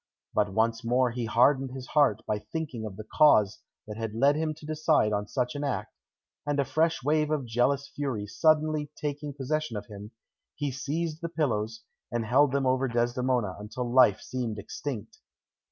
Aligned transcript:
But 0.33 0.51
once 0.51 0.83
more 0.83 1.11
he 1.11 1.25
hardened 1.25 1.73
his 1.73 1.85
heart 1.89 2.23
by 2.25 2.39
thinking 2.39 2.87
of 2.87 2.95
the 2.97 3.03
cause 3.03 3.59
that 3.85 3.97
had 3.97 4.15
led 4.15 4.35
him 4.35 4.55
to 4.55 4.65
decide 4.65 5.13
on 5.13 5.27
such 5.27 5.53
an 5.53 5.63
act, 5.63 5.93
and 6.43 6.59
a 6.59 6.65
fresh 6.65 7.03
wave 7.03 7.29
of 7.29 7.45
jealous 7.45 7.87
fury 7.87 8.25
suddenly 8.25 8.89
taking 8.95 9.31
possession 9.31 9.77
of 9.77 9.85
him, 9.85 10.09
he 10.55 10.71
seized 10.71 11.21
the 11.21 11.29
pillows, 11.29 11.83
and 12.11 12.25
held 12.25 12.51
them 12.51 12.65
over 12.65 12.87
Desdemona 12.87 13.55
until 13.59 13.93
life 13.93 14.21
seemed 14.21 14.57
extinct. 14.57 15.19